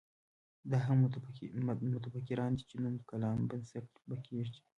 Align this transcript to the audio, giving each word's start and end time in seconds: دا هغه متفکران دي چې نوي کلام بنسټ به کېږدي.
دا 0.69 0.77
هغه 0.83 0.93
متفکران 1.95 2.51
دي 2.57 2.63
چې 2.69 2.75
نوي 2.85 3.01
کلام 3.11 3.39
بنسټ 3.49 3.87
به 4.07 4.15
کېږدي. 4.25 4.61